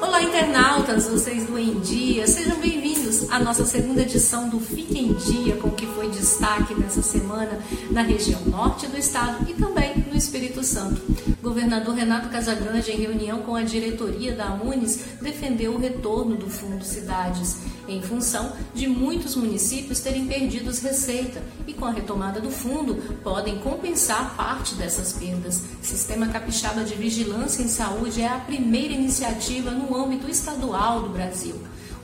Olá, 0.00 0.22
internautas, 0.22 1.08
vocês 1.08 1.46
do 1.46 1.58
Em 1.58 1.80
Dia, 1.80 2.26
sejam 2.28 2.60
bem-vindos 2.60 3.28
à 3.30 3.40
nossa 3.40 3.64
segunda 3.64 4.02
edição 4.02 4.48
do 4.48 4.60
Fique 4.60 4.96
em 4.96 5.12
Dia, 5.14 5.56
com 5.56 5.68
o 5.68 5.74
que 5.74 5.86
foi 5.86 6.08
destaque 6.10 6.74
nessa 6.74 7.02
semana 7.02 7.58
na 7.90 8.02
região 8.02 8.40
norte 8.42 8.86
do 8.86 8.96
estado 8.96 9.50
e 9.50 9.54
também 9.54 10.04
no 10.08 10.16
Espírito 10.16 10.62
Santo. 10.62 11.02
Governador 11.42 11.94
Renato 11.94 12.28
Casagrande, 12.28 12.92
em 12.92 13.00
reunião 13.00 13.42
com 13.42 13.56
a 13.56 13.62
diretoria 13.62 14.34
da 14.34 14.54
Unis, 14.54 15.04
defendeu 15.20 15.72
o 15.72 15.78
retorno 15.78 16.36
do 16.36 16.48
Fundo 16.48 16.84
Cidades, 16.84 17.56
em 17.88 18.00
função 18.00 18.52
de 18.74 18.86
muitos 18.86 19.34
municípios 19.34 20.00
terem 20.00 20.26
perdido 20.26 20.70
receita 20.70 21.42
com 21.84 21.88
a 21.88 21.92
retomada 21.92 22.40
do 22.40 22.50
fundo, 22.50 22.94
podem 23.22 23.58
compensar 23.58 24.34
parte 24.34 24.74
dessas 24.74 25.12
perdas. 25.12 25.60
O 25.82 25.84
Sistema 25.84 26.28
Capixaba 26.28 26.82
de 26.82 26.94
Vigilância 26.94 27.62
em 27.62 27.68
Saúde 27.68 28.22
é 28.22 28.26
a 28.26 28.38
primeira 28.38 28.94
iniciativa 28.94 29.70
no 29.70 29.94
âmbito 29.94 30.26
estadual 30.30 31.02
do 31.02 31.10
Brasil. 31.10 31.54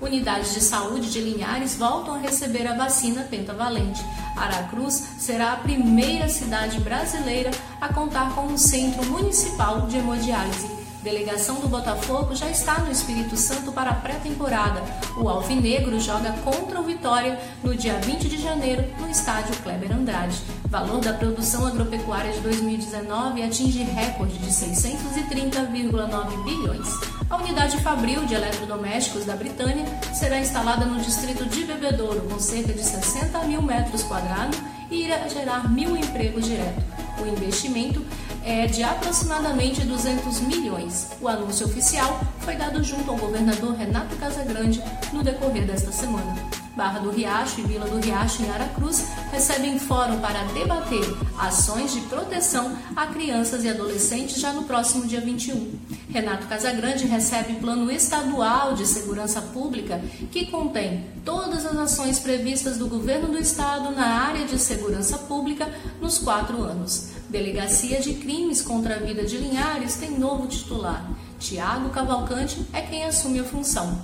Unidades 0.00 0.52
de 0.52 0.60
saúde 0.60 1.12
de 1.12 1.20
Linhares 1.20 1.76
voltam 1.76 2.16
a 2.16 2.18
receber 2.18 2.66
a 2.66 2.76
vacina 2.76 3.22
pentavalente. 3.22 4.04
Aracruz 4.36 4.94
será 5.20 5.52
a 5.52 5.56
primeira 5.58 6.28
cidade 6.28 6.80
brasileira 6.80 7.52
a 7.80 7.92
contar 7.92 8.34
com 8.34 8.46
um 8.46 8.58
centro 8.58 9.04
municipal 9.06 9.82
de 9.82 9.98
hemodiálise. 9.98 10.87
Delegação 11.02 11.60
do 11.60 11.68
Botafogo 11.68 12.34
já 12.34 12.50
está 12.50 12.80
no 12.80 12.90
Espírito 12.90 13.36
Santo 13.36 13.70
para 13.70 13.90
a 13.90 13.94
pré-temporada. 13.94 14.82
O 15.16 15.28
Alvinegro 15.28 16.00
joga 16.00 16.32
contra 16.44 16.80
o 16.80 16.82
Vitória 16.82 17.38
no 17.62 17.74
dia 17.76 17.94
20 18.00 18.28
de 18.28 18.42
janeiro 18.42 18.84
no 18.98 19.08
estádio 19.08 19.56
Kleber 19.62 19.92
Andrade. 19.92 20.36
Valor 20.64 21.00
da 21.00 21.12
produção 21.12 21.64
agropecuária 21.66 22.32
de 22.32 22.40
2019 22.40 23.42
atinge 23.42 23.84
recorde 23.84 24.36
de 24.38 24.50
630,9 24.50 26.44
bilhões. 26.44 26.88
A 27.30 27.36
unidade 27.36 27.78
Fabril 27.78 28.24
de 28.24 28.34
eletrodomésticos 28.34 29.24
da 29.24 29.36
Britânia 29.36 29.84
será 30.12 30.40
instalada 30.40 30.84
no 30.84 31.00
distrito 31.00 31.44
de 31.46 31.64
Bebedouro, 31.64 32.22
com 32.22 32.40
cerca 32.40 32.72
de 32.72 32.82
60 32.82 33.38
mil 33.44 33.62
metros 33.62 34.02
quadrados 34.02 34.58
e 34.90 35.04
irá 35.04 35.28
gerar 35.28 35.70
mil 35.70 35.96
empregos 35.96 36.44
diretos. 36.44 36.82
O 37.20 37.26
investimento 37.26 38.04
é 38.48 38.66
de 38.66 38.82
aproximadamente 38.82 39.82
200 39.82 40.40
milhões. 40.40 41.10
O 41.20 41.28
anúncio 41.28 41.66
oficial 41.66 42.18
foi 42.40 42.56
dado 42.56 42.82
junto 42.82 43.10
ao 43.10 43.16
governador 43.18 43.74
Renato 43.76 44.16
Casagrande 44.16 44.82
no 45.12 45.22
decorrer 45.22 45.66
desta 45.66 45.92
semana. 45.92 46.34
Barra 46.78 47.00
do 47.00 47.10
Riacho 47.10 47.58
e 47.58 47.64
Vila 47.64 47.88
do 47.88 47.98
Riacho 47.98 48.40
em 48.40 48.50
Aracruz 48.50 49.04
recebem 49.32 49.80
fórum 49.80 50.20
para 50.20 50.44
debater 50.44 51.02
ações 51.36 51.92
de 51.92 52.02
proteção 52.02 52.78
a 52.94 53.04
crianças 53.08 53.64
e 53.64 53.68
adolescentes 53.68 54.40
já 54.40 54.52
no 54.52 54.62
próximo 54.62 55.04
dia 55.04 55.20
21. 55.20 55.76
Renato 56.08 56.46
Casagrande 56.46 57.04
recebe 57.04 57.54
plano 57.54 57.90
estadual 57.90 58.74
de 58.74 58.86
segurança 58.86 59.42
pública 59.42 60.00
que 60.30 60.46
contém 60.46 61.04
todas 61.24 61.66
as 61.66 61.76
ações 61.76 62.20
previstas 62.20 62.78
do 62.78 62.86
governo 62.86 63.26
do 63.26 63.38
estado 63.38 63.90
na 63.90 64.06
área 64.06 64.46
de 64.46 64.56
segurança 64.56 65.18
pública 65.18 65.68
nos 66.00 66.18
quatro 66.18 66.62
anos. 66.62 67.08
Delegacia 67.28 68.00
de 68.00 68.14
Crimes 68.14 68.62
contra 68.62 68.94
a 68.94 68.98
Vida 69.00 69.24
de 69.24 69.36
Linhares 69.36 69.96
tem 69.96 70.16
novo 70.16 70.46
titular. 70.46 71.10
Tiago 71.40 71.90
Cavalcante 71.90 72.64
é 72.72 72.82
quem 72.82 73.02
assume 73.02 73.40
a 73.40 73.44
função. 73.44 74.00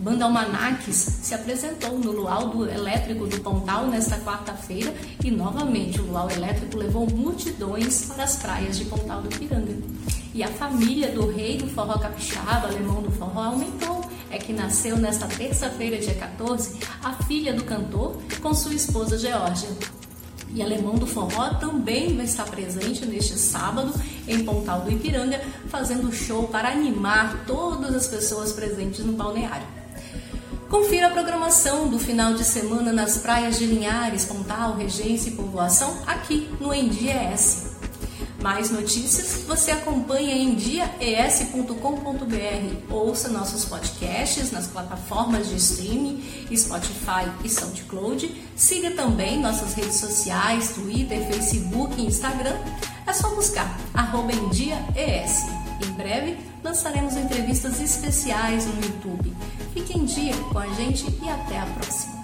Banda 0.00 0.26
Almanacs 0.26 0.94
se 1.22 1.34
apresentou 1.34 1.98
no 1.98 2.12
Luau 2.12 2.50
do 2.50 2.70
Elétrico 2.70 3.26
do 3.26 3.40
Pontal 3.40 3.88
nesta 3.88 4.16
quarta-feira 4.18 4.94
e 5.24 5.28
novamente 5.28 6.00
o 6.00 6.04
Luau 6.04 6.30
Elétrico 6.30 6.76
levou 6.76 7.04
multidões 7.10 8.04
para 8.04 8.22
as 8.22 8.36
praias 8.36 8.78
de 8.78 8.84
Pontal 8.84 9.22
do 9.22 9.28
Piranga. 9.28 9.76
E 10.32 10.44
a 10.44 10.48
família 10.48 11.10
do 11.10 11.28
rei 11.28 11.58
do 11.58 11.66
forró 11.66 11.98
capixaba, 11.98 12.68
alemão 12.68 13.02
do 13.02 13.10
forró, 13.10 13.42
aumentou. 13.42 14.08
É 14.30 14.38
que 14.38 14.52
nasceu 14.52 14.96
nesta 14.96 15.26
terça-feira, 15.26 15.98
dia 15.98 16.14
14, 16.14 16.78
a 17.02 17.14
filha 17.24 17.52
do 17.52 17.64
cantor 17.64 18.18
com 18.40 18.54
sua 18.54 18.74
esposa 18.74 19.18
Georgia. 19.18 19.70
E 20.54 20.62
Alemão 20.62 20.94
do 20.94 21.06
Forró 21.06 21.50
também 21.54 22.16
vai 22.16 22.24
estar 22.24 22.44
presente 22.44 23.04
neste 23.04 23.38
sábado 23.38 23.92
em 24.26 24.44
Pontal 24.44 24.80
do 24.80 24.90
Ipiranga, 24.90 25.40
fazendo 25.68 26.12
show 26.12 26.48
para 26.48 26.70
animar 26.70 27.44
todas 27.46 27.94
as 27.94 28.06
pessoas 28.06 28.52
presentes 28.52 29.04
no 29.04 29.12
balneário. 29.12 29.66
Confira 30.68 31.06
a 31.06 31.10
programação 31.10 31.88
do 31.88 31.98
final 31.98 32.34
de 32.34 32.44
semana 32.44 32.92
nas 32.92 33.16
praias 33.16 33.58
de 33.58 33.64
Linhares, 33.64 34.26
Pontal, 34.26 34.76
Regência 34.76 35.30
e 35.30 35.32
Povoação 35.32 36.02
aqui 36.06 36.46
no 36.60 36.74
EndiaES. 36.74 37.68
Mais 38.42 38.70
notícias 38.70 39.44
você 39.46 39.70
acompanha 39.70 40.34
em 40.34 40.54
diaes.com.br. 40.54 41.74
Ouça 42.94 43.30
nossos 43.30 43.64
podcasts 43.64 44.52
nas 44.52 44.66
plataformas 44.66 45.48
de 45.48 45.56
streaming, 45.56 46.22
Spotify 46.54 47.32
e 47.42 47.48
SoundCloud. 47.48 48.30
Siga 48.54 48.90
também 48.90 49.40
nossas 49.40 49.72
redes 49.72 49.96
sociais, 49.96 50.74
Twitter, 50.74 51.26
Facebook 51.26 51.98
e 51.98 52.04
Instagram. 52.04 52.56
É 53.06 53.12
só 53.14 53.34
buscar 53.34 53.74
arroba 53.94 54.32
em 54.32 54.48
diaes. 54.50 55.67
Em 55.80 55.92
breve 55.92 56.36
lançaremos 56.62 57.16
entrevistas 57.16 57.80
especiais 57.80 58.66
no 58.66 58.74
YouTube. 58.82 59.34
Fique 59.72 59.96
em 59.96 60.04
dia 60.04 60.36
com 60.52 60.58
a 60.58 60.66
gente 60.74 61.04
e 61.22 61.28
até 61.28 61.58
a 61.58 61.66
próxima. 61.66 62.17